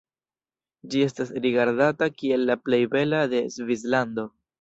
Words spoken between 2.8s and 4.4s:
bela de Svislando.